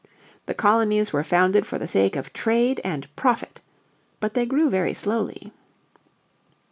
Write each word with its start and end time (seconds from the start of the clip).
The 0.47 0.55
colonies 0.55 1.13
were 1.13 1.23
founded 1.23 1.67
for 1.67 1.77
the 1.77 1.87
sake 1.87 2.15
of 2.15 2.33
trade 2.33 2.81
and 2.83 3.07
profit. 3.15 3.61
But 4.19 4.33
they 4.33 4.47
grew 4.47 4.67
very 4.67 4.95
slowly. 4.95 5.53